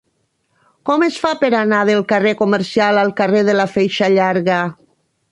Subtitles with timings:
[0.89, 4.57] Com es fa per anar del carrer Comercial al carrer de la Feixa Llarga?